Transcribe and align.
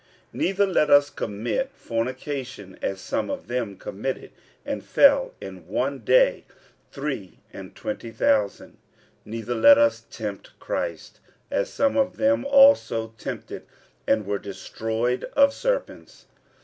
46:010:008 0.33 0.33
Neither 0.33 0.65
let 0.65 0.89
us 0.89 1.09
commit 1.11 1.71
fornication, 1.75 2.75
as 2.81 2.99
some 2.99 3.29
of 3.29 3.45
them 3.45 3.77
committed, 3.77 4.31
and 4.65 4.83
fell 4.83 5.35
in 5.39 5.67
one 5.67 5.99
day 5.99 6.43
three 6.91 7.37
and 7.53 7.75
twenty 7.75 8.09
thousand. 8.09 8.71
46:010:009 8.71 8.77
Neither 9.25 9.53
let 9.53 9.77
us 9.77 10.03
tempt 10.09 10.59
Christ, 10.59 11.19
as 11.51 11.71
some 11.71 11.97
of 11.97 12.17
them 12.17 12.45
also 12.45 13.13
tempted, 13.19 13.61
and 14.07 14.25
were 14.25 14.39
destroyed 14.39 15.25
of 15.35 15.53
serpents. 15.53 16.25